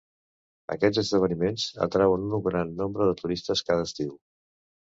Aquests 0.75 1.01
esdeveniments 1.01 1.67
atrauen 1.87 2.25
un 2.39 2.43
gran 2.49 2.73
nombre 2.83 3.11
de 3.11 3.17
turistes 3.23 3.65
cada 3.69 3.89
estiu. 3.93 4.19